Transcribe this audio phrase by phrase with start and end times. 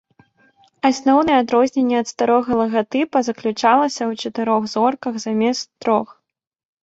[0.89, 6.07] Асноўнае адрозненне ад старога лагатыпа заключалася ў чатырох зорках замест трох.